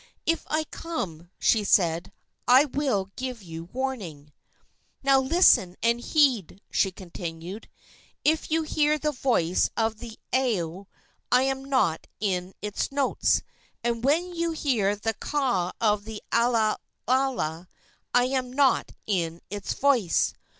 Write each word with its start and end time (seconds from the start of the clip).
"If 0.25 0.47
I 0.47 0.63
come," 0.63 1.29
she 1.37 1.63
said, 1.63 2.11
"I 2.47 2.65
will 2.65 3.09
give 3.15 3.43
you 3.43 3.65
warning." 3.65 4.31
"Now, 5.03 5.19
listen 5.21 5.75
and 5.83 6.01
heed," 6.01 6.59
she 6.71 6.91
continued. 6.91 7.69
"If 8.25 8.49
you 8.49 8.63
hear 8.63 8.97
the 8.97 9.11
voice 9.11 9.69
of 9.77 9.99
the 9.99 10.17
ao 10.33 10.87
I 11.31 11.43
am 11.43 11.63
not 11.63 12.07
in 12.19 12.55
its 12.63 12.91
notes, 12.91 13.43
and 13.83 14.03
when 14.03 14.33
you 14.33 14.53
hear 14.53 14.95
the 14.95 15.13
caw 15.13 15.71
of 15.79 16.05
the 16.05 16.23
alala 16.31 17.67
I 18.11 18.23
am 18.25 18.51
not 18.51 18.93
in 19.05 19.39
its 19.51 19.73
voice. 19.73 20.33